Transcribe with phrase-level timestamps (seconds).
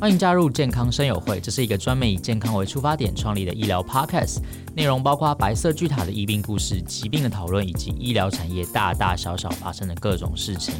[0.00, 4.38] 欢迎加入健康生友会，这是一个专门以健康为出发点创立的医疗 podcast，
[4.74, 10.74] 内容包括白色巨塔的医病故事、疾病的讨论，以及医疗产业大大小小发生的各种事情。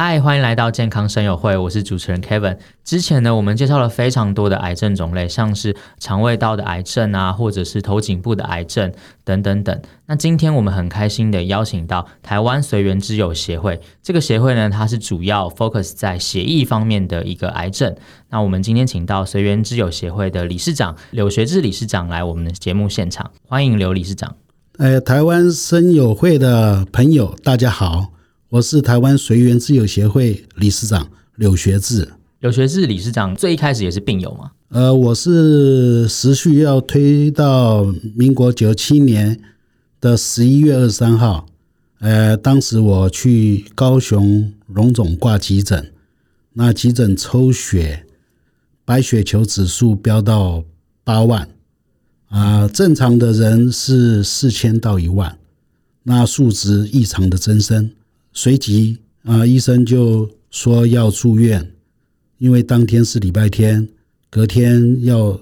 [0.00, 2.56] 嗨，欢迎来到健康生友会，我是主持人 Kevin。
[2.84, 8.92] 之前呢，我们介绍了非常多的癌症种类，像是肠胃道的癌症啊，或者是头颈部的癌症
[9.24, 9.82] 等等等。
[10.06, 17.92] 那今天我们很开心的邀请到台湾随缘之友协会，这个协会呢，它是主要 focus 在血液方面的一个癌症。
[18.30, 24.36] 那我们今天请到随缘之友协会的理事长柳学志理事长来我们的节目现场，欢迎刘理事长。
[24.78, 28.17] 呃，台湾生友会的朋友，大家好。
[28.50, 32.08] 我是台湾随缘之友协会理事长柳学志。
[32.40, 34.52] 柳学志理事长最一开始也是病友吗？
[34.70, 39.38] 呃，我是时序要推到民国九七年
[40.00, 41.46] 的十一月二十三号。
[41.98, 45.92] 呃，当时我去高雄荣总挂急诊，
[46.54, 48.06] 那急诊抽血，
[48.86, 50.64] 白血球指数飙到
[51.04, 51.42] 八万，
[52.28, 55.36] 啊、呃，正常的人是四千到一万，
[56.04, 57.90] 那数值异常的增生。
[58.40, 61.72] 随即啊，医生就说要住院，
[62.36, 63.88] 因为当天是礼拜天，
[64.30, 65.40] 隔天要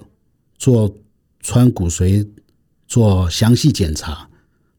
[0.57, 0.91] 做
[1.39, 2.27] 穿骨髓
[2.87, 4.27] 做详细检查，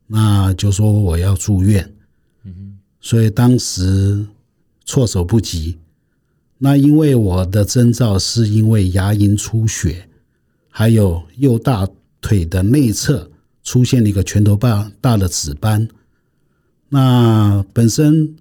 [0.09, 1.95] 那就说我要住院。
[2.43, 4.27] 嗯所以当时
[4.85, 5.79] 措手不及。
[6.59, 10.09] 那因为我的征兆是因为牙龈出血，
[10.69, 11.89] 还有右大
[12.21, 13.31] 腿的内侧
[13.63, 15.89] 出现了一个拳头大大的紫斑。
[16.91, 18.35] 那本身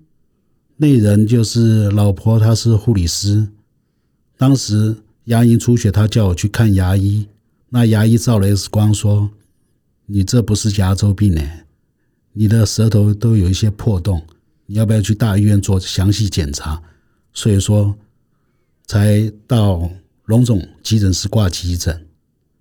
[0.78, 3.48] 那人就是老婆，她是护理师。
[4.38, 4.95] 当时
[5.26, 7.28] 牙龈出血，她叫我去看牙医。
[7.70, 9.30] 那牙医照了 X 光，说
[10.07, 11.41] ：“你这不是牙周病呢，
[12.31, 14.25] 你的舌头都有一些破洞，
[14.66, 16.81] 你要不要去大医院做详细检查？”
[17.34, 17.94] 所以说，
[18.86, 19.90] 才到
[20.25, 22.07] 龙总急诊室挂急诊，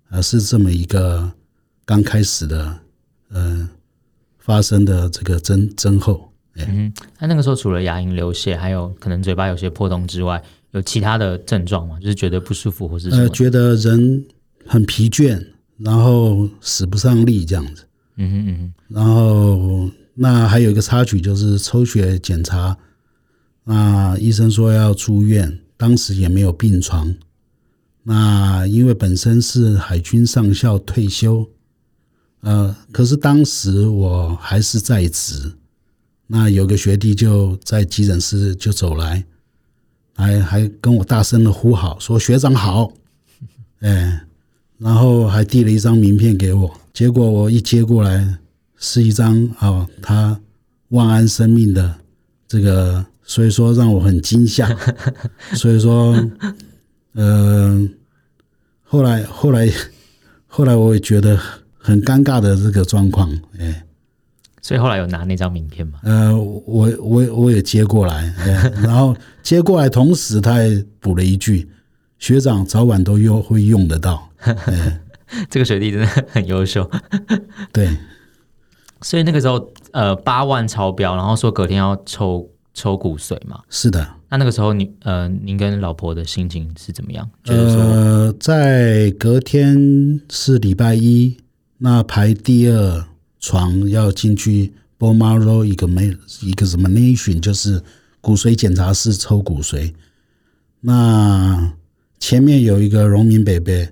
[0.09, 1.31] 啊，是这么一个
[1.85, 2.79] 刚开始的，
[3.29, 3.66] 嗯。
[4.47, 10.41] 发生的这个增增厚，嗯，那那个时候除了牙龈流血，还有可能嘴巴有些破洞之外，
[10.71, 11.99] 有其他的症状吗？
[11.99, 14.25] 就是觉得不舒服，或是觉得人
[14.65, 15.45] 很疲倦，
[15.77, 17.83] 然后使不上力这样子。
[18.15, 18.73] 嗯哼嗯哼。
[18.87, 22.77] 然后那还有一个插曲就是抽血检查，
[23.65, 27.13] 那医生说要住院，当时也没有病床。
[28.03, 31.49] 那因为本身是海军上校退休。
[32.41, 35.51] 呃，可是当时我还是在职，
[36.27, 39.25] 那有个学弟就在急诊室就走来，
[40.13, 42.93] 还还跟我大声的呼好，说学长好，
[43.81, 44.21] 哎，
[44.77, 48.37] 然后还递了一张名片给我，结果我一接过来
[48.77, 50.39] 是一张啊、哦，他
[50.89, 51.95] 万安生命的
[52.47, 54.69] 这个，所以说让我很惊吓，
[55.55, 56.15] 所以说，
[57.13, 57.89] 呃，
[58.83, 59.69] 后来后来
[60.45, 61.37] 后来我也觉得。
[61.87, 63.85] 很尴尬的这个状况，哎，
[64.61, 65.99] 所以后来有拿那张名片吗？
[66.03, 68.29] 呃，我我我也接过来，
[68.83, 71.65] 然后接过来，同时他也补了一句
[72.19, 74.29] ：“学长早晚都用会用得到。”
[75.49, 76.89] 这个学弟真的很优秀。
[77.71, 77.87] 对，
[79.01, 83.61] 所以那个时候，呃，八万超标，然后说隔天要抽抽骨髓嘛。
[83.69, 84.05] 是的。
[84.29, 87.29] 那那个时候你，你呃，您跟老婆的心情是怎么样？
[87.45, 91.37] 呃，在隔天是礼拜一。
[91.79, 93.05] 那排第二
[93.39, 97.81] 床要进去 bone marrow 一个没一个什么 nation 就是
[98.19, 99.93] 骨髓检查室抽骨髓。
[100.81, 101.73] 那
[102.19, 103.87] 前面有一个农民伯伯，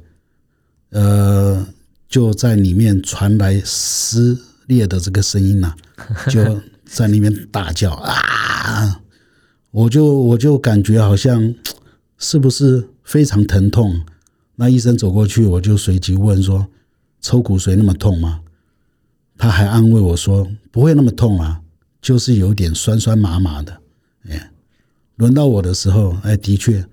[0.89, 1.67] 呃，
[2.09, 8.99] 就在里面传来撕裂的这个声音呐、啊， 就在里面大叫啊！
[9.69, 11.53] 我就我就感觉好像
[12.17, 14.01] 是不是非常疼痛？
[14.55, 16.65] 那医生走过去，我就随即问说。
[17.25, 18.41] 抽骨髓那么痛吗？
[19.35, 21.59] 他还安慰我说不会那么痛啊，
[21.99, 23.81] 就是有点酸酸麻麻的。
[24.29, 24.51] 哎，
[25.15, 26.85] 轮到我的时候，哎，的确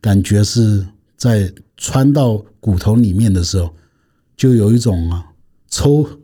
[0.00, 0.84] 感觉是
[1.16, 3.72] 在穿到骨头里面的时候，
[4.36, 5.30] 就有一种啊
[5.68, 6.18] 抽。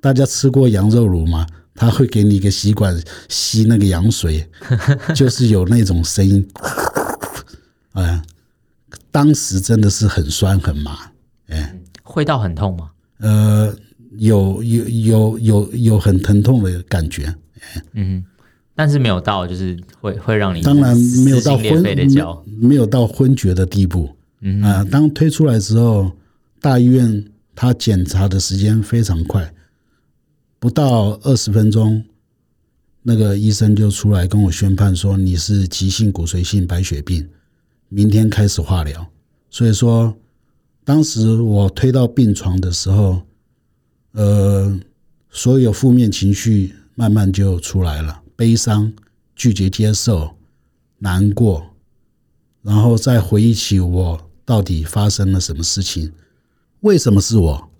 [0.00, 1.46] 大家吃过羊肉炉吗？
[1.76, 4.44] 他会给你一个吸管吸那个羊水，
[5.14, 6.48] 就是有那种声音。
[7.92, 8.20] 哎，
[9.12, 11.12] 当时真的是很酸很麻，
[11.46, 11.77] 哎。
[12.18, 12.90] 会到很痛吗？
[13.18, 13.72] 呃，
[14.18, 17.32] 有有有有有很疼痛的感觉，
[17.92, 18.24] 嗯，
[18.74, 21.94] 但是没有到就是会会让你当然没有到昏没，
[22.60, 24.10] 没有到昏厥的地步，
[24.40, 26.10] 嗯啊、呃，当推出来之后，
[26.60, 27.24] 大医院
[27.54, 29.54] 他检查的时间非常快，
[30.58, 32.02] 不到二十分钟，
[33.04, 37.28] 那个医生就出来跟我宣判说，你是急性骨髓性白血病，
[37.88, 39.06] 明天开始化疗。
[39.50, 40.14] 所以说，
[40.88, 43.20] 当时我推到病床的时候，
[44.12, 44.80] 呃，
[45.28, 48.90] 所有负面情绪慢慢就出来了，悲伤、
[49.36, 50.34] 拒绝接受、
[51.00, 51.74] 难过，
[52.62, 56.10] 然后再回忆起我到底发生了什么事情，
[56.80, 57.70] 为什么是我？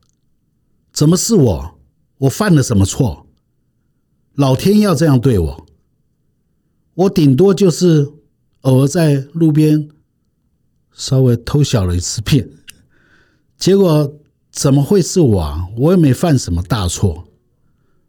[0.92, 1.78] 怎么是我？
[2.18, 3.26] 我犯了什么错？
[4.34, 5.66] 老天要这样对我？
[6.92, 8.12] 我顶多就是
[8.60, 9.88] 偶尔在路边
[10.92, 12.46] 稍微偷小了一次骗，
[13.58, 14.14] 结果
[14.50, 15.68] 怎么会是我啊？
[15.76, 17.26] 我也没犯什么大错，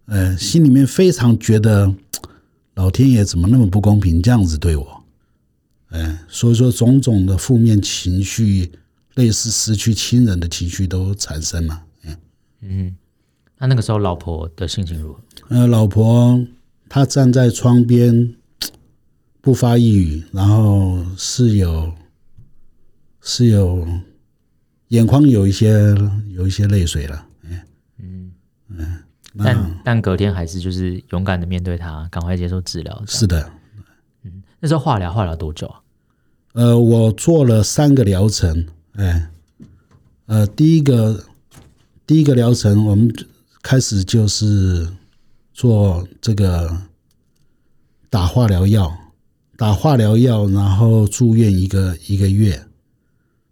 [0.06, 1.94] 呃，心里面非常觉得
[2.75, 5.04] 老天爷怎么那么不公平，这样子对我，
[5.90, 8.72] 呃，所以说种种的负面情绪，
[9.16, 12.18] 类似失去亲人的情绪都产生了，嗯
[12.62, 12.96] 嗯。
[13.57, 15.19] 那那个时候，老婆的心情如何？
[15.50, 16.42] 呃，老婆
[16.88, 18.36] 她站在窗边，
[19.42, 21.92] 不发一语，然后室友
[23.22, 23.86] 是有
[24.89, 25.95] 眼眶有一些
[26.30, 27.59] 有一些泪水了，嗯
[27.97, 28.31] 嗯
[28.69, 28.97] 嗯，
[29.38, 33.03] 但但隔天还是就是勇敢的面对他，赶快接受治疗。
[33.07, 33.50] 是的，
[34.24, 35.81] 嗯，那时候化疗化疗多久啊？
[36.53, 39.30] 呃，我做了三个疗程，哎，
[40.27, 41.24] 呃，第一个
[42.06, 43.12] 第一个疗程我们。
[43.62, 44.88] 开始就是
[45.53, 46.75] 做这个
[48.09, 48.89] 打化疗药，
[49.57, 52.57] 打化疗药，然后住院一个一个月，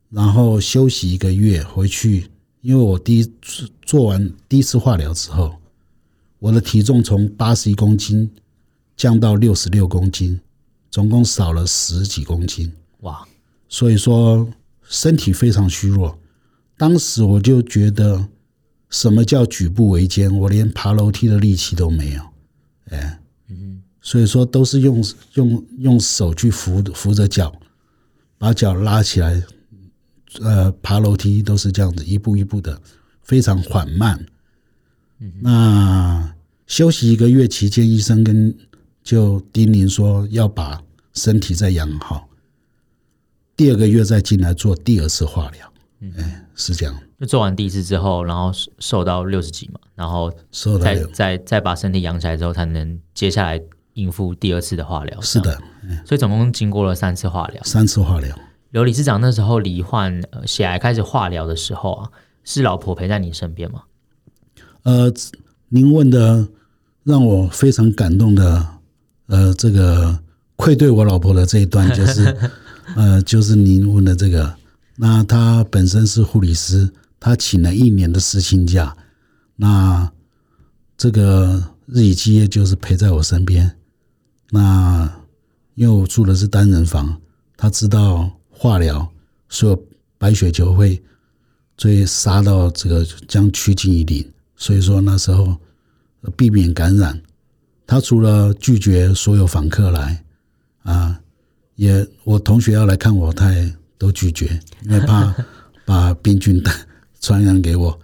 [0.10, 2.30] 然后休息一个月回去。
[2.62, 5.56] 因为我第一次做完第一次化疗之后，
[6.40, 8.30] 我的体重从八十一公斤
[8.96, 10.40] 降到六十六公斤，
[10.90, 12.72] 总共少了十几公斤。
[13.02, 13.28] 哇！
[13.70, 14.48] 所以说
[14.84, 16.18] 身体非常虚弱。
[16.78, 18.28] 当时我就觉得。
[18.90, 20.34] 什么叫举步维艰？
[20.34, 22.22] 我连爬楼梯的力气都没有，
[22.90, 23.20] 哎，
[23.50, 25.04] 嗯，所以说都是用
[25.34, 27.54] 用用手去扶扶着脚，
[28.38, 29.44] 把脚拉起来，
[30.42, 32.80] 呃，爬楼梯都是这样子，一步一步的，
[33.22, 34.26] 非常缓慢。
[35.20, 36.36] 嗯，那
[36.68, 38.56] 休息一个月期间，医生跟
[39.04, 40.82] 就叮咛说要把
[41.14, 42.28] 身体再养好，
[43.56, 45.74] 第二个月再进来做第二次化疗。
[46.18, 46.96] 哎，是这样。
[47.20, 50.32] 就做完第一次之后，然后瘦到六十几嘛，然后
[50.80, 53.60] 再再再把身体养起来之后，才能接下来
[53.94, 55.20] 应付第二次的化疗。
[55.22, 55.60] 是的，
[56.06, 57.64] 所以总共经过了三次化疗。
[57.64, 58.38] 三次化疗。
[58.78, 62.12] 刘理事长那时候罹患血癌开始化疗的时候啊，
[62.44, 63.82] 是老婆陪在你身边吗？
[64.84, 65.12] 呃，
[65.70, 66.48] 您问的
[67.04, 68.68] 让我非常感动的，
[69.26, 70.20] 呃，这个
[70.58, 72.38] 愧对我老婆的这一段，就是
[72.96, 74.56] 呃，就是您问的这个。
[74.96, 76.88] 那她本身是护理师，
[77.20, 78.96] 她请了一年的私薪假，
[79.56, 80.12] 那
[80.96, 83.76] 这个日以继夜就是陪在我身边。
[84.52, 85.12] 那
[85.74, 87.20] 因为我住的是单人房，
[87.56, 89.08] 她知道化疗
[89.50, 89.84] 所有
[90.18, 91.02] 白血球会
[91.78, 94.26] 追杀到这个将趋近于零，
[94.56, 95.56] 所以说那时候
[96.36, 97.22] 避免感染，
[97.86, 100.24] 他除了拒绝所有访客来
[100.84, 101.20] 啊，
[101.76, 103.74] 也我同学要来看我，他也。
[104.00, 105.34] 都拒绝，因为怕
[105.84, 106.64] 把病菌
[107.20, 108.00] 传染给我。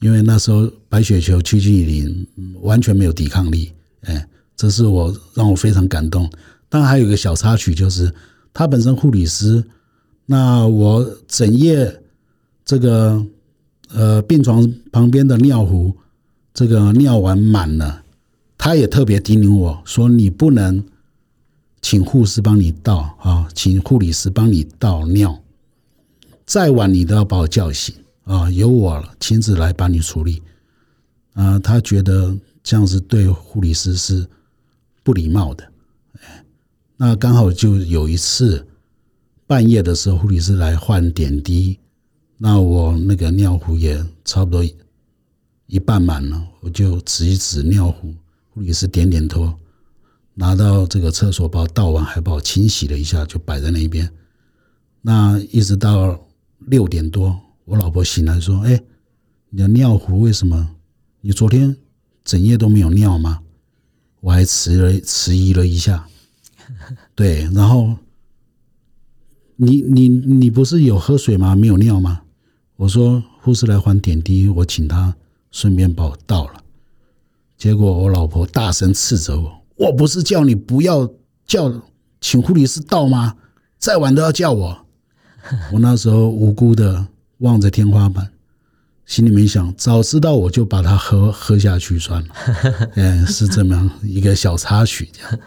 [0.00, 2.26] 因为那时候白血球趋近于零，
[2.62, 3.70] 完全没有抵抗力。
[4.04, 4.26] 哎，
[4.56, 6.32] 这是我让我非常感动。
[6.70, 8.10] 当然还有一个小插曲，就是
[8.54, 9.62] 他本身护理师，
[10.26, 12.02] 那我整夜
[12.64, 13.24] 这个
[13.88, 15.94] 呃病床旁边的尿壶
[16.52, 18.02] 这个尿完满了，
[18.56, 20.84] 他也特别叮咛我说：“你不能。”
[21.86, 25.38] 请护士帮你倒啊，请护理师帮你倒尿，
[26.46, 30.42] 再晚你都要把我叫醒啊，由我亲自来帮你处理
[31.34, 31.58] 啊。
[31.58, 34.26] 他觉得这样子对护理师是
[35.02, 35.70] 不礼貌的。
[36.96, 38.66] 那刚好就有一次
[39.46, 41.78] 半夜的时候，护理师来换点滴，
[42.38, 44.64] 那我那个尿壶也差不多
[45.66, 48.14] 一半满了，我就指一指尿壶，
[48.50, 49.52] 护理师点点头。
[50.36, 54.10] 拿到这个厕所，把我倒完，还把我清洗了一下，就摆在那一边。
[55.00, 56.26] 那一直到
[56.58, 58.82] 六点多，我老婆醒来说：“哎，
[59.50, 60.74] 你的尿壶为什么？
[61.20, 61.76] 你昨天
[62.24, 63.42] 整夜都没有尿吗？”
[64.20, 66.08] 我还迟了迟疑了一下，
[67.14, 67.94] 对，然后
[69.56, 71.54] 你你你不是有喝水吗？
[71.54, 72.22] 没有尿吗？
[72.76, 75.14] 我说护士来换点滴，我请他
[75.50, 76.54] 顺便把我倒了。
[77.56, 79.62] 结果我老婆大声斥责我。
[79.76, 81.08] 我不是叫你不要
[81.46, 81.72] 叫，
[82.20, 83.36] 请护理师倒吗？
[83.78, 84.86] 再晚都要叫我。
[85.72, 87.06] 我那时候无辜的
[87.38, 88.32] 望着天花板，
[89.06, 92.28] 心里面想，早知道我就把它喝喝下去算了。
[92.96, 95.38] 嗯， 是这么样一个小插曲，这样。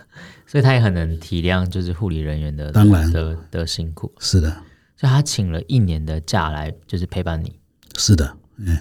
[0.49, 4.09] 所以他也很能体谅，就是护理人员的当然的的辛苦。
[4.19, 4.49] 是的，
[4.95, 7.59] 所以他请了一年的假来，就是陪伴你。
[7.97, 8.77] 是的，嗯，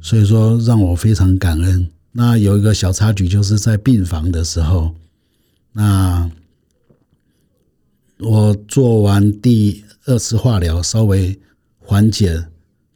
[0.00, 1.90] 所以说让我非常感恩。
[2.12, 4.94] 那有一个小插曲，就是在病房的时候，
[5.72, 6.30] 那
[8.20, 11.36] 我做完第二次化疗，稍微
[11.80, 12.46] 缓解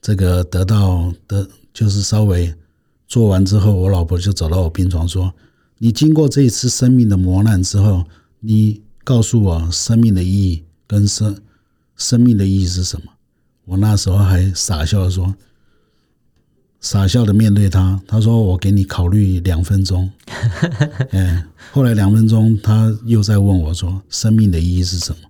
[0.00, 2.54] 这个得到的，就是稍微
[3.08, 5.34] 做完之后，我老婆就走到我病床说。
[5.78, 8.04] 你经过这一次生命的磨难之后，
[8.40, 11.40] 你告诉我生命的意义跟生
[11.96, 13.12] 生命的意义是什么？
[13.64, 15.34] 我那时候还傻笑的说，
[16.80, 20.10] 傻笑的面对他，他说我给你考虑两分钟。
[21.10, 25.27] 嗯， 后来两分钟，他又在问我说，生命的意义是什么？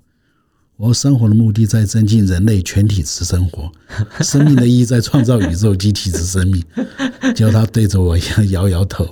[0.78, 3.70] 我生活的目的在增进人类全体之生活，
[4.22, 6.64] 生命的意义在创造宇宙集体之生命。
[7.34, 9.04] 结果他对着我一样摇摇头。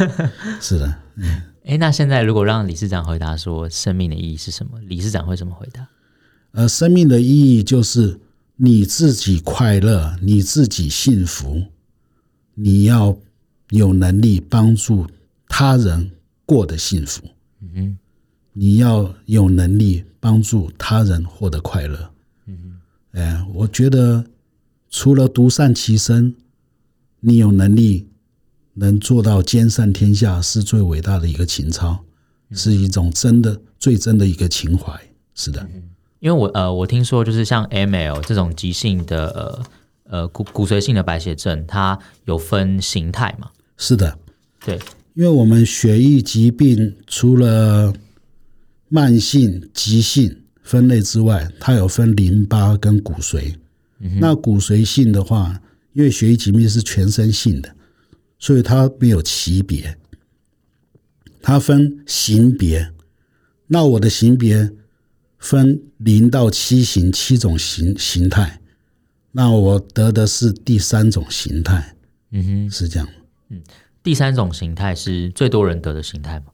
[0.58, 1.42] 是的，嗯。
[1.66, 5.86] 哎，那现在如果让理事长回答说生命的意义是什么，理事长会怎么回答？
[6.52, 7.28] 呃，生命的意
[7.58, 8.18] 义就是
[8.56, 11.62] 你自己快乐，你自己幸福，
[12.54, 13.14] 你要
[13.68, 15.06] 有能力帮助
[15.46, 16.10] 他人
[16.46, 17.22] 过得幸福。
[17.60, 17.98] 嗯哼。
[18.52, 22.10] 你要有能力帮助他人获得快乐。
[22.46, 22.78] 嗯，
[23.12, 24.24] 哎，我觉得
[24.90, 26.34] 除了独善其身，
[27.20, 28.08] 你有能力
[28.74, 32.04] 能做到兼善天下，是最伟大的一个情操，
[32.50, 35.00] 是一种真的最真的一个情怀。
[35.34, 35.66] 是的，
[36.20, 39.62] 因为我呃，我听说就是像 AML 这种急性的呃
[40.04, 43.50] 呃骨骨髓性的白血症，它有分形态嘛？
[43.78, 44.18] 是的，
[44.64, 44.78] 对，
[45.14, 47.92] 因为我们血液疾病除了
[48.92, 53.54] 慢性、急性分类之外，它有分淋巴跟骨髓。
[54.20, 55.58] 那骨髓性的话，
[55.94, 57.74] 因为血液疾病是全身性的，
[58.38, 59.96] 所以它没有级别，
[61.40, 62.92] 它分型别。
[63.68, 64.70] 那我的型别
[65.38, 68.60] 分零到七型，七种形形态。
[69.30, 71.96] 那我得的是第三种形态。
[72.32, 73.08] 嗯哼，是这样。
[73.48, 73.62] 嗯，
[74.02, 76.46] 第三种形态是最多人得的形态吗？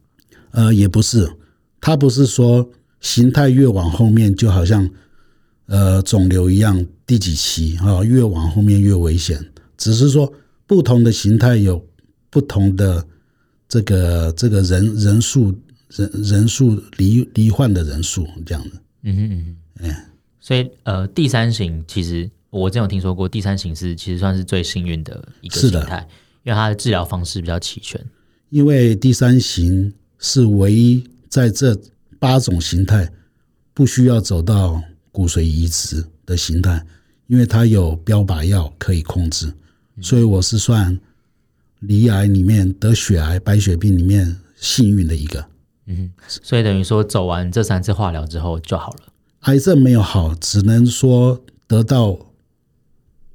[0.53, 1.29] 呃，也不是。
[1.81, 2.69] 它不是说
[3.01, 4.89] 形态越往后面就好像
[5.67, 9.43] 呃肿瘤一样第几期啊，越往后面越危险，
[9.77, 10.31] 只是说
[10.67, 11.83] 不同的形态有
[12.29, 13.07] 不同的
[13.69, 15.55] 这个这个人人数
[15.91, 18.71] 人人数罹罹患的人数这样的。
[19.05, 19.95] 嗯哼嗯嗯，
[20.41, 26.07] 所以呃第三型其实我真有听说过，第三型是其实算是最幸运的一个形态，
[26.43, 28.05] 因为它的治疗方式比较齐全。
[28.51, 31.05] 因为第三型是唯一。
[31.29, 31.79] 在这
[32.19, 33.11] 八种形态，
[33.75, 34.83] 不需要走到
[35.13, 36.85] 骨髓移植的形态，
[37.27, 39.53] 因为它有标靶药可以控制，
[40.01, 40.99] 所以我是算
[41.81, 45.45] 罹癌里面得血癌、白血病里面幸运的一个。
[45.87, 49.01] 嗯，所以等于说走完这三次化疗之后就好了。
[49.41, 52.19] 癌症没有好，只能说得到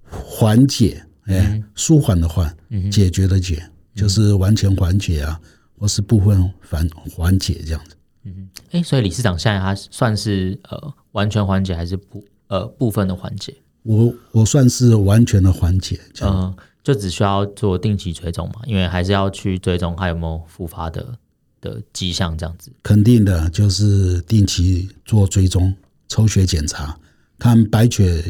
[0.04, 2.56] 缓解，哎，舒缓的缓，
[2.92, 5.40] 解决的解，就是完全缓解啊。
[5.84, 13.54] 或是部分缓缓解这样子，嗯，哎，所以理事长现在他算是呃完全缓解还是部呃部分的缓解？
[13.82, 21.18] 我我算是完全的缓解，嗯、呃，就只需要做定期追踪嘛，因为还是要去追踪还有没有复发的
[21.60, 22.72] 的迹象这样子。
[22.82, 25.76] 肯定的，就是定期做追踪，
[26.08, 26.98] 抽血检查，
[27.38, 28.24] 看白血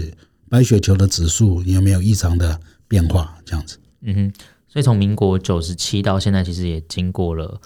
[0.49, 3.77] 白血球的指数有没有异常的变化这样子。
[4.01, 4.33] 嗯哼。
[4.73, 7.61] 所以从民国九十七到现在，其实也经过了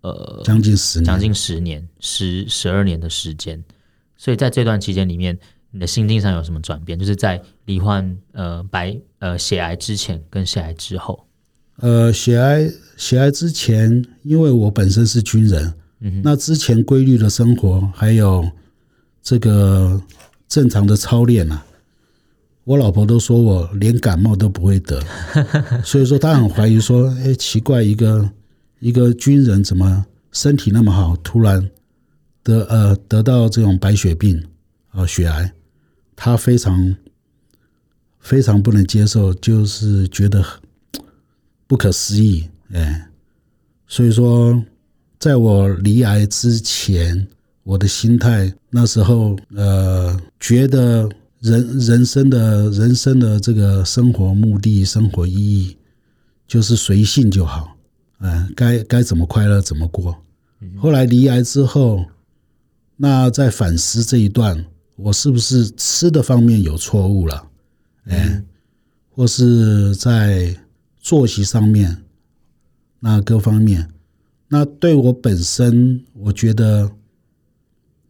[0.00, 3.62] 呃将近十年，将近十年十十二年的时间。
[4.16, 5.38] 所以在这段期间里面，
[5.70, 6.98] 你的心境上有什么转变？
[6.98, 11.26] 就是在罹患呃白呃血癌之前跟血癌之后。
[11.80, 18.50] 呃，血癌血癌之前，因为我本身是军人，嗯，那之前规律的生活还有
[19.22, 20.02] 这个
[20.48, 21.66] 正常的操练啊。
[22.66, 25.00] 我老婆都说我连感冒都不会得，
[25.86, 28.28] 所以说她很怀疑说，哎，奇怪，一个
[28.80, 31.70] 一个军人怎么身体那么好，突然
[32.42, 34.44] 得呃得到这种白血病
[34.90, 35.52] 啊血癌，
[36.16, 36.96] 她非常
[38.18, 40.44] 非常不能接受，就是觉得
[41.68, 43.08] 不可思议，哎，
[43.86, 44.60] 所以说
[45.20, 47.28] 在我离癌之前，
[47.62, 51.08] 我的心态那时候呃觉得。
[51.46, 55.76] 人人生的人生的这个生活目的、生活意义，
[56.48, 57.76] 就是随性就好，
[58.18, 60.16] 嗯，该该怎么快乐怎么过。
[60.76, 62.04] 后来离癌之后，
[62.96, 67.46] 那在反思这一段，我是不是吃的方面有错误了？
[68.06, 68.42] 哎，
[69.10, 70.52] 或是在
[70.98, 72.02] 作息上面，
[72.98, 73.88] 那各方面，
[74.48, 76.90] 那对我本身，我觉得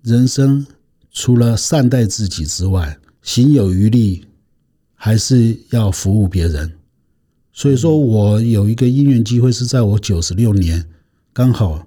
[0.02, 0.66] 人生
[1.10, 4.24] 除了善待自己之外，行有余力，
[4.94, 6.72] 还是要服务别人。
[7.52, 10.86] 所以说我有一个因缘机会，是在我九十六年，
[11.32, 11.84] 刚好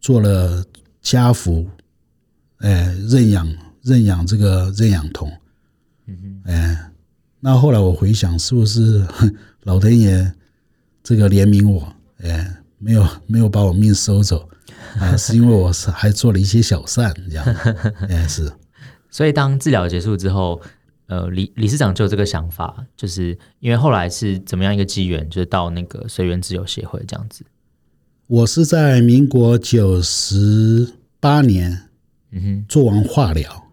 [0.00, 0.64] 做了
[1.02, 1.66] 家福，
[2.60, 3.46] 哎，认养
[3.82, 5.30] 认养这个认养童，
[6.06, 6.90] 嗯哼，哎，
[7.40, 9.06] 那后来我回想，是不是
[9.64, 10.32] 老天爷
[11.02, 11.92] 这个怜悯我，
[12.22, 14.48] 哎，没有没有把我命收走，
[14.98, 17.44] 啊，是因为我是还做了一些小善，这样，
[18.08, 18.50] 哎， 是。
[19.14, 20.60] 所以当治疗结束之后。
[21.06, 27.44] 呃，理理事长就有这个想法，就是因为后来是怎么样一个机缘，就是到那个随缘自由协会这样子。
[28.26, 31.90] 我是在民国九十八年，
[32.32, 33.64] 嗯哼，做完化疗，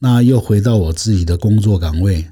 [0.00, 2.26] 那又回到我自己的工作岗位。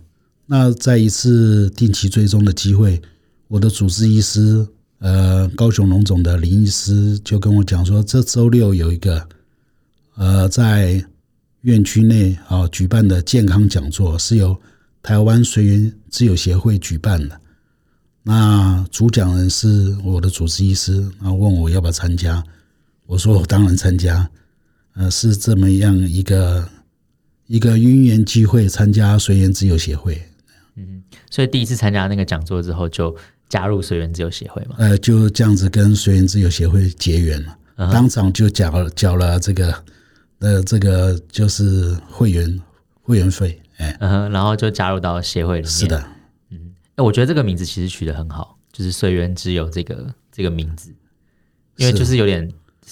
[0.47, 3.01] 那在一次定期追踪的机会，
[3.47, 4.67] 我的主治医师，
[4.99, 9.29] 呃，高雄龙总的林医师就跟我讲说，这周六有一个，
[10.17, 11.03] 呃，在。
[11.63, 14.59] 院区内啊举办的健康讲座是由
[15.03, 17.39] 台湾随缘自由协会举办的。
[18.23, 22.43] 那主讲人是我的主治医师，然后问我要不要参加，
[23.07, 24.29] 我说我当然参加。
[24.95, 26.69] 呃，是这么样一个
[27.47, 30.21] 一个因缘机会参加随缘自由协会。
[30.77, 33.15] 嗯，所以第一次参加那个讲座之后，就
[33.49, 34.75] 加入随缘自由协会嘛？
[34.79, 37.57] 呃，就这样子跟随缘自由协会结缘了，
[37.93, 39.73] 当场就缴了缴了这个。
[40.41, 42.61] 呃，这个就是会员
[43.03, 45.71] 会员费，哎，嗯，然后就加入到协会里面。
[45.71, 46.03] 是的，
[46.51, 46.59] 嗯，
[46.97, 50.91] 哎，我觉得这个名字其实取得很好，就是随缘之友这个这个名字，
[51.77, 52.51] 因为就是有点，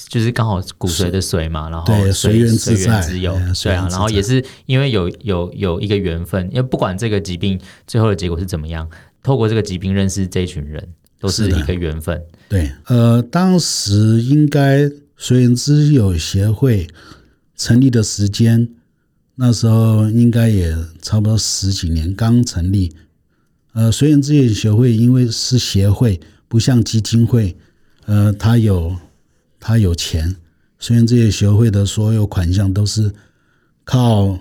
[0.08, 8.86] 就是刚好骨髓的髓嘛，然后对随缘随缘之友，对啊，然后也是因为有有有一个缘分，因为不管这个疾病最后的结果是怎么样，
[9.22, 10.86] 透过这个疾病认识这一群人，
[11.18, 12.22] 都是一个缘分。
[12.46, 16.86] 对，呃，当时应该随缘之友协会。
[17.58, 18.70] 成立的时间，
[19.34, 22.94] 那时候应该也差不多十几年，刚成立。
[23.72, 27.56] 呃，随缘之友协会因为是协会，不像基金会，
[28.06, 28.96] 呃，它有
[29.58, 30.36] 它有钱。
[30.78, 33.12] 虽然这些协会的所有款项都是
[33.84, 34.38] 靠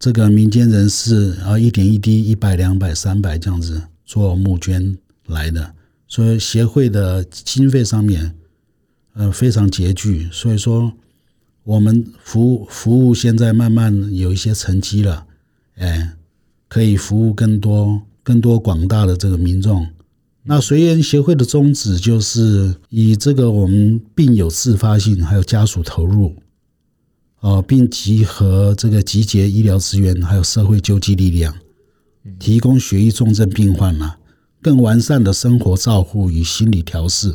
[0.00, 5.72] 这个民间人士啊，一点一滴，一百、两百、三百这样子做募捐来的，
[6.08, 8.34] 所以协会的经费上面，
[9.14, 10.28] 呃，非常拮据。
[10.32, 10.92] 所以说。
[11.64, 15.26] 我们服务服务现在慢慢有一些成绩了，
[15.76, 16.12] 哎，
[16.68, 19.86] 可以服务更多更多广大的这个民众。
[20.42, 26.36] 那随缘协会的宗旨就是以这个我们病友自发性，还有家属投入，
[27.40, 31.54] 哦，并集合这个集结医疗资源，还有社会救济力量，
[32.38, 34.18] 提供血液重症病患啊
[34.60, 37.34] 更完善的生活照护与心理调试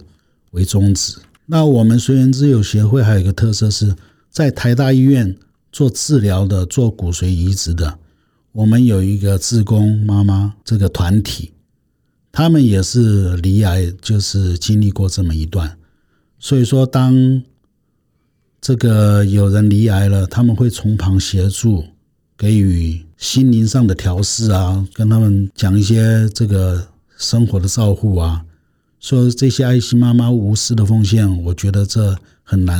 [0.51, 1.17] 为宗旨。
[1.47, 3.95] 那我们随缘之友协会还有一个特色是。
[4.31, 5.35] 在台大医院
[5.71, 7.97] 做治疗的、做骨髓移植的，
[8.51, 11.51] 我们有一个志工妈妈这个团体，
[12.31, 15.77] 他们也是离癌，就是经历过这么一段。
[16.37, 17.41] 所以说，当
[18.61, 21.83] 这个有人离癌了，他们会从旁协助，
[22.37, 26.87] 给予心灵上的调试啊，跟他们讲一些这个
[27.17, 28.45] 生活的照护啊。
[28.99, 32.15] 说这些爱心妈妈无私的奉献，我觉得这。
[32.49, 32.79] 很难，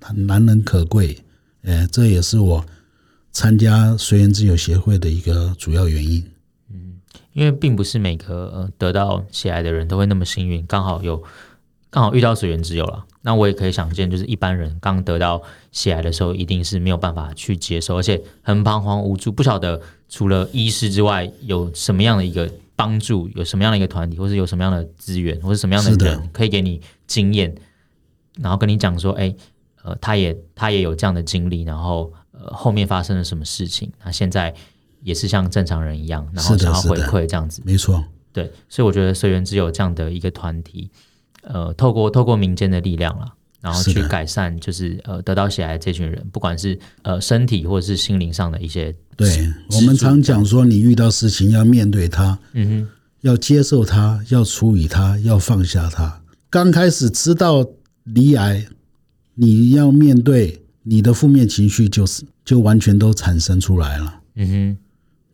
[0.00, 1.18] 很难能可贵，
[1.62, 2.64] 呃，这也是我
[3.32, 6.24] 参加随缘之友协会的一个主要原因。
[6.70, 7.00] 嗯，
[7.32, 11.20] 因为并不是每个呃得到喜爱的人都会那么幸运，刚好有
[11.90, 13.04] 刚好遇到随缘之友了。
[13.22, 27.52] 那我也可以想见，就是一般人刚得到喜爱的时候，一定是没有办法去接受，而且很彷徨无助，不晓得除了医师之外，有什么样的一个帮助，有什么样的一个团体，或是有什么样的资源，或是什么样的人可以给你经验。
[28.40, 29.34] 然后跟你讲说，哎，
[29.82, 33.92] 呃，他也他也有这样的经历，然后呃，后面发生了什么事情？
[33.98, 34.54] 他现在
[35.02, 40.90] 也是像正常人一样，然后想要回馈这样子，没错，对，所以我觉得随缘只有这样的一个团体，
[41.42, 43.26] 呃，透过透过民间的力量了，
[43.60, 52.88] 然后去改善，就是呃，得到血癌这群人，不管是呃身体或者是心灵上的一些，对，我们常讲说，你遇到事情要面对它，嗯哼，
[53.22, 56.20] 要接受它，要处理它，要放下它。
[56.50, 57.66] 刚开始知道。
[58.14, 58.66] 罹癌，
[59.34, 64.20] 你要面对你的负面情绪，就是就完全都产生出来了。
[64.36, 64.78] 嗯哼，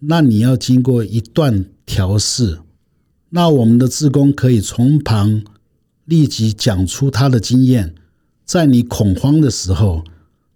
[0.00, 2.60] 那你要经过一段调试，
[3.30, 5.42] 那我们的志工可以从旁
[6.04, 7.94] 立即讲出他的经验，
[8.44, 10.04] 在你恐慌的时候，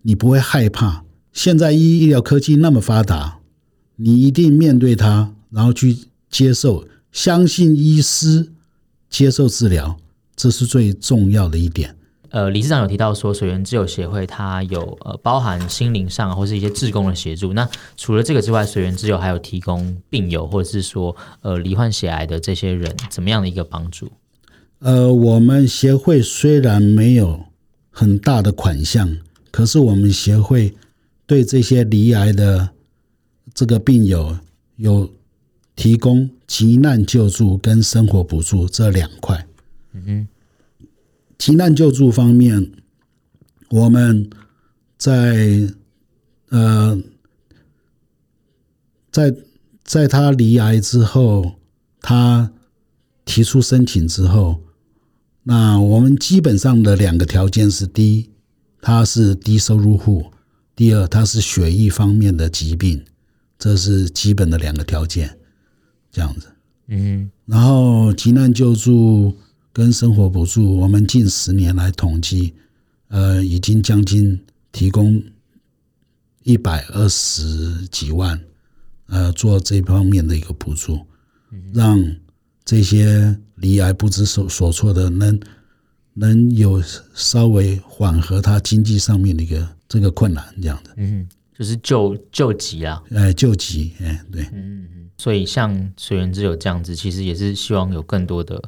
[0.02, 1.04] 你不会害怕。
[1.32, 3.38] 现在医医疗科技那么发达，
[3.96, 5.96] 你一定面对它，然后去
[6.28, 8.50] 接受，相信医师，
[9.08, 9.96] 接受治疗，
[10.34, 11.94] 这是最重要的一点。
[12.30, 17.52] 呃，理事长有提到说，水源自由协会它有呃包含心灵上或是一些志工的协助。
[17.52, 24.10] 那除了这个之外，水源自由还有提供病友或者是说呃罹患血癌的这些人怎么样的一个帮助？
[24.80, 27.40] 呃，我们协会虽然没有
[27.90, 29.16] 很大的款项，
[29.50, 30.74] 可是我们协会
[31.26, 32.68] 对这些罹癌的
[33.54, 34.36] 这个病友
[34.76, 35.10] 有
[35.74, 39.46] 提供急难救助跟生活补助这两块。
[39.94, 40.28] 嗯哼。
[41.38, 42.72] 急难救助方面，
[43.70, 44.28] 我们
[44.96, 45.72] 在
[46.48, 47.00] 呃，
[49.12, 49.32] 在
[49.84, 51.54] 在他罹癌之后，
[52.00, 52.52] 他
[53.24, 54.60] 提出申请之后，
[55.44, 58.28] 那我们基本上的两个条件是：第一，
[58.80, 60.32] 他是低收入户；
[60.74, 63.04] 第二，他是血液方面的疾病，
[63.56, 65.38] 这是基本的两个条件。
[66.10, 66.48] 这样子，
[66.88, 69.32] 嗯，然后急难救助。
[69.78, 72.52] 跟生活补助，我们近十年来统计，
[73.10, 74.36] 呃，已经将近
[74.72, 75.22] 提供
[76.42, 78.36] 一百二十几万，
[79.06, 80.98] 呃，做这方面的一个补助，
[81.72, 81.96] 让
[82.64, 85.38] 这些离癌不知所所措的能
[86.12, 86.82] 能有
[87.14, 91.24] 稍微缓和他经济上面的一个这个困难，这样的，嗯，
[91.56, 98.60] 就是救救急啊，哎，救急，哎，对，嗯嗯，所以像水源之友这样子，其实也是希望有更多的。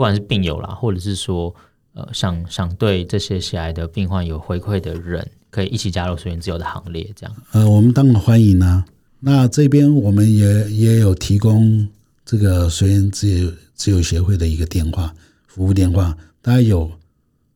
[0.00, 1.54] 不管是病友啦，或者是说，
[1.92, 7.36] 呃，想想对这些喜爱的病患有回馈的人，可以一起加入随缘自由的行列，这样。
[7.52, 8.82] 呃，我们当然欢迎啊。
[9.18, 11.86] 那这边我们也也有提供
[12.24, 15.14] 这个随缘自由自由协会的一个电话
[15.46, 16.90] 服务电话，大家有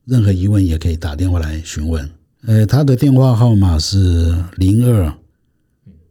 [0.04, 2.06] 任何疑问也可以打电话来询问。
[2.44, 5.10] 呃，他的电话号码是零二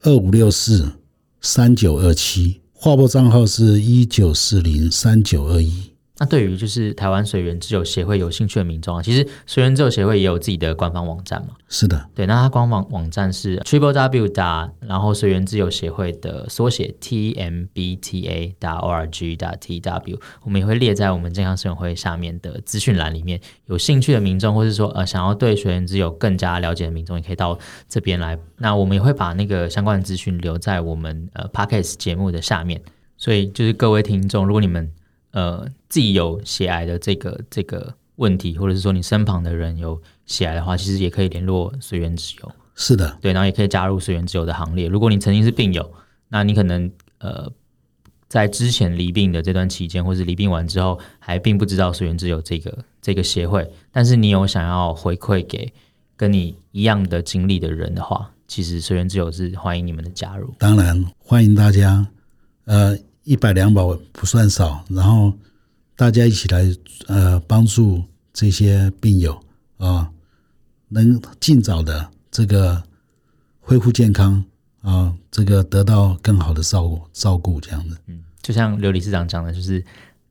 [0.01, 0.93] 二五六四
[1.41, 5.92] 三九二七，划拨账号是一九四零三九二一。
[6.19, 11.55] 那对于就是台湾水源自由协会有兴趣的民众啊，其实水源自由协会也有自己的官方网站嘛。
[11.67, 23.41] 是的，对，那它官方网站是 triple w 打，然后水源自由协会的缩写 t m b t a 打 o r g 打 t w，我们也会列在我们健康生友会下面的资讯栏里面。
[23.65, 27.57] 有兴趣的民众，或是说呃想要对水源自由更加了解的民众，也可以到
[27.89, 28.37] 这边来。
[28.57, 32.79] 那我们也会把那个相关的资讯留在我们呃 podcast 节目的下面。
[33.17, 34.91] 所以就是各位听众，如果你们
[35.33, 42.51] 呃，自己有血癌的这个这个问题，或者是说你身旁的人有血癌的话，其实也可以联络水源之友。
[42.75, 44.87] 是的，对，然后也可以加入水源之友的行列。
[44.87, 45.91] 如果你曾经是病友，
[46.29, 47.51] 那你可能呃
[48.27, 55.73] 在之前离病的这段期间，或是离病完之后，还并不知道水源之友这个这个协会，但是你有想要回馈给
[56.15, 60.53] 跟你一样的经历的人的话，其实水源之友是欢迎你们的加入。
[60.59, 62.05] 当然欢迎大家，
[62.65, 62.95] 呃。
[63.23, 63.81] 一百两百
[64.11, 65.31] 不算少，然后
[65.95, 66.63] 大家一起来
[67.07, 69.39] 呃帮助这些病友
[69.77, 70.11] 啊，
[70.89, 72.83] 能尽早的这个
[73.61, 74.43] 恢复健康
[74.81, 77.97] 啊，这个得到更好的照顾照顾这样子。
[78.07, 79.81] 嗯，就像刘理事长讲的，就是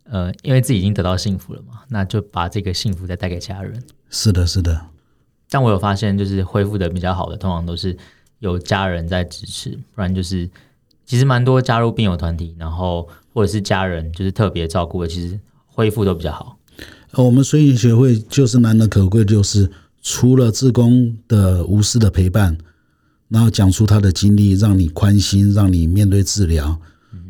[0.04, 3.82] 呃，因为自己已经得到幸福了嘛，那就把这个幸福再带给家人。
[4.10, 4.78] 是的，是的。
[5.48, 7.96] 但我有发现，就是恢复的比较好的，通常都是
[8.40, 10.50] 有家人在支持，不然就是。
[11.04, 16.56] 其实蛮多加入病友团体，然后或者是家人，就是特别照顾的，其实恢复都比较好。
[17.14, 22.56] 我们水影协会就是难能可贵，就是除了志工的无私的陪伴，
[23.28, 26.78] 然后讲出他的经历，让你宽心，让你面对治疗，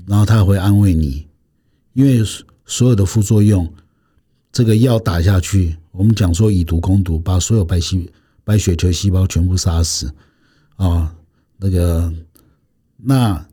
[0.06, 1.26] 然后他会安慰你。
[1.94, 2.22] 因为
[2.66, 3.68] 所有的副作用，
[4.52, 8.08] 这个药打下去，我们讲说以毒攻毒，把所有白细
[8.44, 10.12] 白血球细胞全部杀死
[10.76, 11.12] 啊，
[11.56, 12.12] 那个
[12.96, 13.44] 那。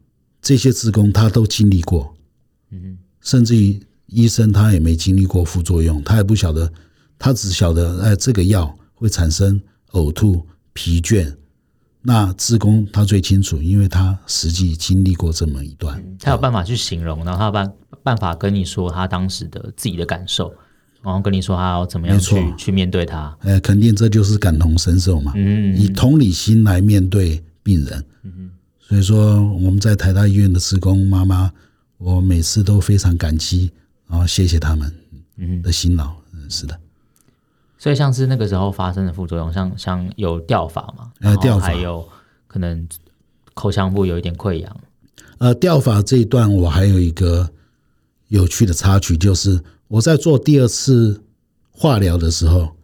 [0.42, 2.16] 这些职工他都经历过，
[2.72, 6.72] 嗯，甚至于医生他也没经历过副作用，他也不晓得，
[7.18, 11.36] 他只晓得哎，这个药会产生呕吐、疲倦。
[12.02, 20.54] 那志工他最清楚，因为他实际经历过这么一段，他有办法去形容，然后他有办办法跟你说他当时的自己的感受，
[21.04, 23.38] 然后跟你说他要怎么样去去面对他。
[23.42, 28.50] 哎，肯定这就是感同身受嘛，嗯，以同理心来面对病人，嗯。
[28.90, 31.54] 所以说，我们在台大医院的职工妈妈，
[32.00, 33.72] 我每次都非常感激，
[34.08, 34.92] 然后谢谢他们
[35.62, 36.12] 的辛劳。
[36.34, 36.76] 嗯，是的。
[37.78, 42.04] 所以，像是那个时候发生的副作用，像像有掉发嘛，呃，掉发，还有
[42.48, 42.88] 可能
[43.54, 44.78] 口腔部有一点溃疡。
[45.38, 47.48] 呃，掉发这一段，我还有一个
[48.30, 51.22] 有趣的插曲，就是我在做第二次
[51.70, 52.76] 化疗的时候，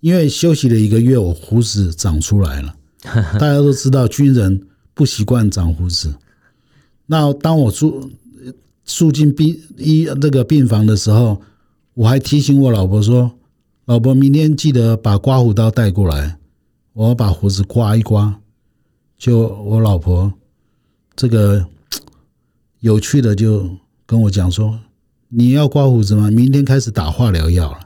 [0.00, 2.74] 因为休息了一个月，我胡子长出来了。
[3.38, 4.64] 大家都知道，军人。
[4.98, 6.12] 不习惯长胡子，
[7.06, 8.10] 那当我住
[8.84, 11.40] 住进病医那个病房的时候，
[11.94, 13.30] 我还提醒我老婆说
[13.86, 16.36] ：“老婆，明天记得把刮胡刀带过来，
[16.94, 18.40] 我要把胡子刮一刮。”
[19.16, 20.32] 就我老婆
[21.14, 21.64] 这个
[22.80, 23.70] 有趣的就
[24.04, 24.80] 跟我讲说
[25.30, 26.28] ：“你要刮胡子吗？
[26.28, 27.78] 明天开始打化疗药了。”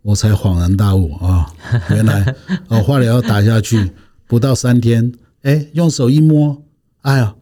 [0.00, 1.52] 我才恍然大悟啊，
[1.90, 2.34] 原来
[2.68, 3.92] 哦，化疗要打下去
[4.26, 5.12] 不到三天，
[5.42, 6.62] 哎，用手一摸，
[7.02, 7.34] 哎呀，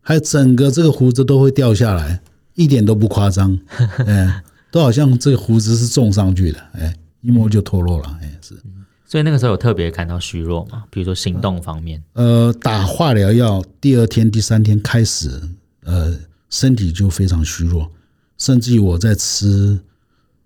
[0.00, 2.22] 还整个这个胡子都会掉下来。
[2.54, 3.58] 一点都不夸张，
[4.06, 8.54] 哎，都好像这个胡子是种上去的，哎，一摸就脱落了，哎，是。
[9.04, 10.84] 所以那个时候有特别感到虚弱嘛？
[10.88, 12.00] 比如说行动方面？
[12.12, 15.28] 呃，打化疗药第二天、第三天开始，
[15.82, 16.16] 呃，
[16.48, 17.90] 身体就非常虚弱，
[18.38, 19.80] 甚至于我在吃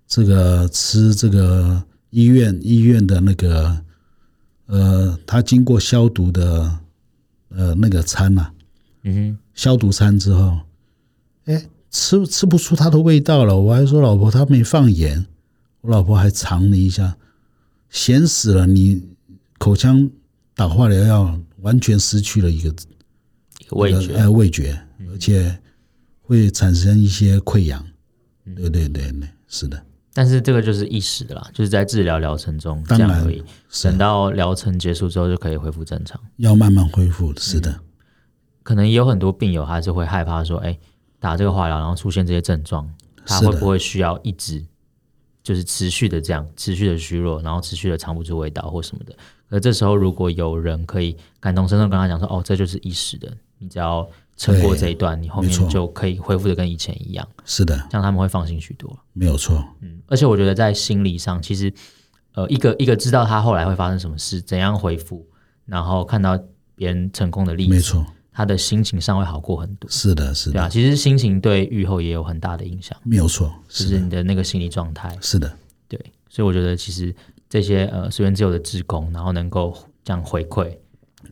[0.07, 3.85] 这个吃这个医院医院的那个，
[4.67, 6.79] 呃，他经过消毒的
[7.59, 8.55] 呃那个餐呐、啊，
[9.03, 10.59] 嗯哼，消毒餐之后，
[11.45, 11.63] 哎。
[11.91, 15.25] 吃吃不出它的味道了，我还说老婆，他没放盐，
[15.81, 17.17] 我老婆还尝了一下，
[17.89, 18.67] 咸死了。
[18.67, 19.03] 你
[19.57, 20.11] 口腔
[20.55, 22.75] 打化疗药，完全失去了一个
[23.71, 24.79] 味觉，呃，味觉，
[25.11, 25.59] 而且
[26.21, 27.83] 会产生一些溃疡。
[28.55, 29.83] 对对对对，是的。
[30.19, 33.41] 但是这个就是一时的啦，就是在治疗疗程中这样而已。
[33.85, 37.33] 等到疗程结束之后就可以恢复正常，要慢慢恢复。
[37.39, 37.79] 是的，
[38.65, 40.77] 可能也有很多病友还是会害怕说，哎。
[41.21, 42.89] 打这个化疗，然后出现这些症状，
[43.27, 44.65] 他会不会需要一直
[45.43, 49.13] 就是持续的这样持续的虚弱，然后持续的尝不出味道或什么的？
[49.49, 58.99] 而这时候如果有人可以感同身受跟他讲说：“哦，这就是一时的，你只要撑过这一段，你后面就可以恢复的跟以前一样。”是的，这样他们会放心许多。
[59.13, 61.71] 没有错，嗯，而且我觉得在心理上，其实
[62.33, 65.27] 呃，一个一个知道他后来会发生什么事，怎样恢复，
[65.67, 66.39] 然后看到
[66.75, 68.07] 别人成功的例子，没错。
[68.31, 75.53] 他的心情上会好过很多，是的，是的，对啊，其实心情对愈后也有很大的影响，没有错，就是你的那个心理状态，是的，
[75.89, 75.99] 对，
[76.29, 77.13] 所以我觉得其实
[77.49, 80.73] 这些呃随缘之友的职工，然后能够这样回馈，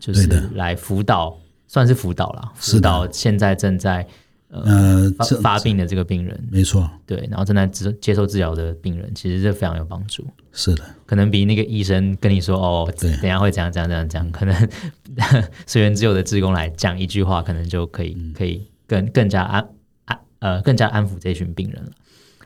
[0.01, 4.07] 就是来辅导，算是辅导啦，辅导现在正在。
[4.49, 10.25] 呃，发发病的这个病人，没错，对，然后正在治接受治疗的病人，其实这非常有帮助。
[10.53, 14.69] 是的，可能比那个医生跟你说哦，对等下会怎样怎样怎样怎样， 可能
[15.67, 19.69] 随缘之有的职工来讲一句话，可能就可以可以更更加安
[20.05, 21.91] 安呃更加安抚这群病人了。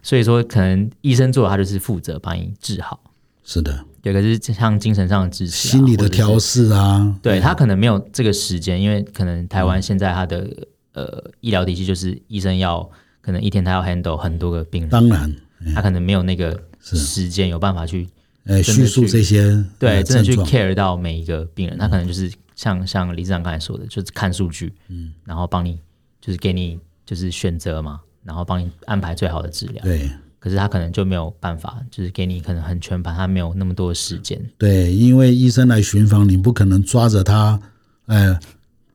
[0.03, 2.99] 所以说，可能医生做的他就是负责把你治好。
[3.45, 4.13] 是的，对。
[4.13, 10.49] 可是像精神上的支持、啊、心理的调试啊，对他可能没有这个时间，因为可能台湾现在他的。
[10.93, 15.33] 呃，医疗体系就是医生要可能一天他要 handle 很多个病人，当然，
[15.73, 18.09] 他可能没有那个时间有办法去
[18.45, 25.79] 呃叙述这些，对，真的去 care 到每一个病人，他可能就是像像李志长刚才说的，就是看数据，嗯，然后帮你
[26.21, 30.11] 就是给你就是选择嘛，然后帮你安排最好的治疗，对，
[30.41, 37.61] 可是他可能就没有办法，就是给你可能很全盘，他没有那么多的时间，对，因为医生来巡房，你不可能抓着他，
[38.07, 38.37] 呃。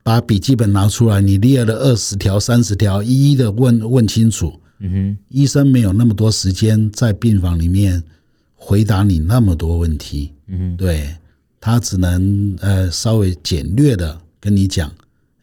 [0.06, 4.52] 把笔记本拿出来，你列了二十条、三十条，一一的问问清楚。
[4.78, 8.00] 嗯哼，医生没有那么多时间在病房里面
[8.54, 10.32] 回答你那么多问题。
[10.46, 11.12] 嗯哼，对，
[11.60, 14.88] 他只能呃稍微简略的跟你讲，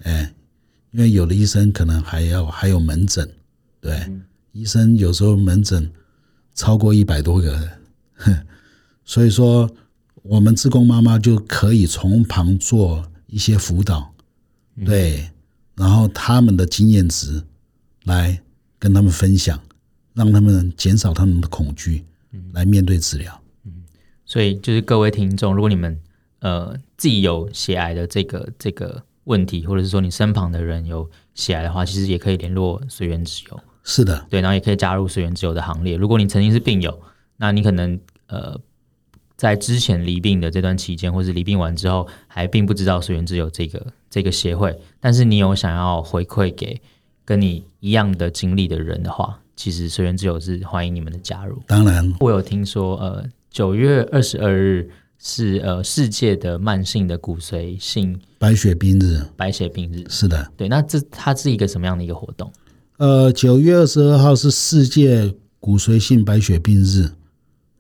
[0.04, 0.34] 哎，
[0.92, 3.30] 因为有的医生可能还要还有门诊，
[3.82, 4.22] 对，嗯、
[4.54, 5.92] 医生有时候门诊
[6.54, 8.46] 超过一百多个人，
[9.04, 9.68] 所以说
[10.22, 14.14] 我们自工妈妈就可以从旁做一些辅导。
[14.86, 15.28] 对，
[15.76, 17.44] 然后他们的经验值
[18.04, 18.40] 来
[18.78, 19.60] 跟他们分享，
[20.14, 22.06] 让他们减少他们的恐惧，
[22.54, 23.42] 来面对治疗。
[23.66, 23.84] 嗯，
[24.24, 26.00] 所以就是各位听众，如果你们
[26.42, 33.60] 呃自己有血癌的这个这个问题，或者是说你身旁的人有血癌的话，其实也可以联络随缘之友。
[33.84, 35.96] 是的，对，然后也可以加入随缘之友的行列。
[35.96, 37.02] 如果你曾经是病友，
[37.38, 38.60] 那你可能呃。
[39.36, 44.80] 在之前离病的这段期间，或是离病完之后，还并不知道随缘之友这个这个协会。
[45.02, 46.80] 但是你有想要回馈给
[47.26, 51.62] 跟你一样的经历的人的话，其实随缘之友是欢迎你们的加入。
[51.68, 59.20] 当然，我有听说，呃，九月二十二日是呃世界的慢性的骨髓性白血病日。
[59.36, 60.70] 白血病日是的，对。
[60.70, 62.50] 那这它是一个什么样的一个活动？
[63.04, 67.12] 呃，九月二十二号是世界骨髓性白血病日。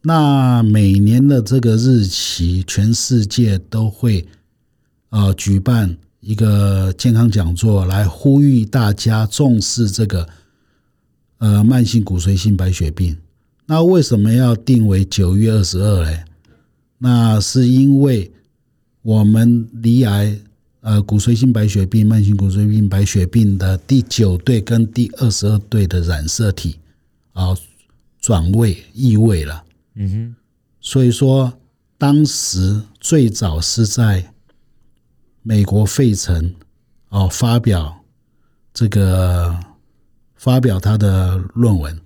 [0.01, 4.27] 那每年的这个日期，全世界都会
[5.11, 10.27] 呃举办一个健康讲座，来呼吁大家重视这个
[11.37, 13.15] 呃慢性骨髓性白血病。
[13.65, 16.17] 那为什么要定为九月二十二呢？
[16.97, 18.29] 那是因为
[19.01, 20.37] 我们罹癌
[20.83, 26.77] 呃骨髓性白血病、慢性骨髓病白血病的第九对跟第二十二对的染色体
[27.31, 27.55] 啊
[28.21, 29.63] 转位异位了。
[29.95, 30.35] 嗯哼，
[30.81, 31.53] 所以说
[31.97, 34.33] 当时最早是在
[35.41, 36.53] 美国费城
[37.09, 38.03] 哦发表
[38.73, 39.57] 这个
[40.35, 41.99] 发表他的论文，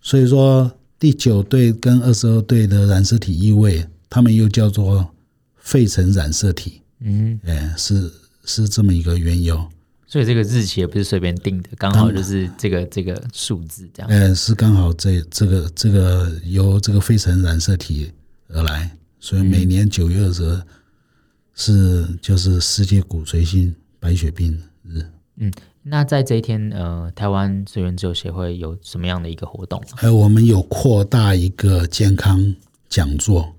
[0.00, 5.14] 所以说第九对跟二十二对的染色体异位，他们又叫做
[5.56, 6.81] 费城染色体。
[7.02, 8.12] 嗯，哎，是
[8.44, 9.68] 是这么一个缘由。
[10.06, 14.10] 所以这个日期也不是随便定的，刚好就是这个这个数字这样。
[14.10, 18.12] 哎，是刚好这这个这个由这个费城染色体
[18.48, 20.62] 而来，所以每年九月二十二
[21.54, 24.52] 是就是世界骨髓性白血病
[24.84, 25.02] 日。
[25.36, 25.50] 嗯，
[25.82, 29.82] 那在这一天，呃，台湾随缘自由协会有什么样的一个活动？
[29.96, 32.54] 还哎，我们有扩大一个健康
[32.90, 33.50] 讲座。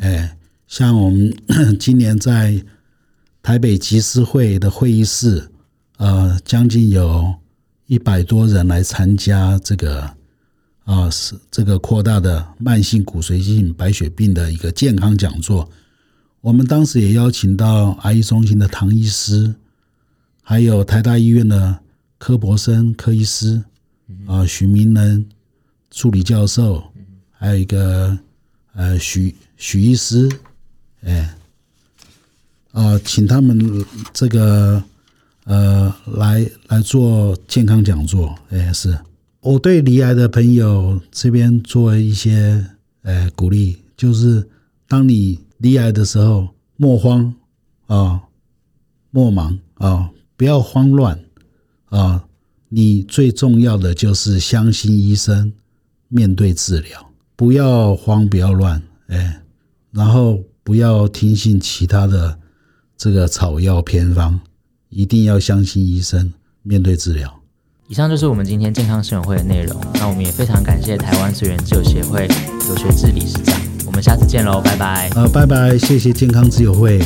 [0.00, 0.34] 哎，
[0.66, 1.36] 像我们
[1.78, 2.64] 今年在
[3.42, 5.50] 台北集思会的会议室。
[5.96, 7.34] 呃，将近有
[7.84, 10.10] 一百多人来参加这个
[10.84, 15.70] 啊，是这个扩大的慢性骨髓性白血病的一个健康讲座。
[16.40, 19.54] 我们当时也邀请到癌医中心的唐医师，
[20.42, 21.78] 还有台大医院的
[22.16, 23.62] 柯博生柯医师
[24.26, 25.28] 啊，许明仁
[25.90, 26.82] 助理教授，
[27.30, 28.18] 还有一个
[28.72, 30.30] 呃许许医师，
[31.02, 31.36] 哎，
[32.72, 34.82] 啊，请他们这个。
[35.44, 38.96] 呃，来来做健康讲座，哎，是
[39.40, 42.64] 我对离癌的朋友这边做一些
[43.02, 44.46] 呃鼓励，就是
[44.86, 47.34] 当你离癌的时候，莫慌
[47.86, 48.20] 啊，
[49.10, 51.18] 莫忙啊，不要慌乱
[51.86, 52.22] 啊，
[52.68, 55.52] 你最重要的就是相信医生，
[56.06, 59.42] 面对治疗，不要慌，不要乱，哎，
[59.90, 62.38] 然后不要听信其他的
[63.00, 64.38] 这个草药偏方。
[64.90, 67.40] 一定要相信医生，面对治疗。
[67.88, 69.80] 以上就是我们今天健康生活会的内容。
[69.94, 72.28] 那我们也非常感谢台湾随缘之友协会
[72.66, 73.58] 刘学治理事长。
[73.86, 75.08] 我们下次见喽，拜拜。
[75.14, 77.00] 呃，拜拜，谢谢健康之友会。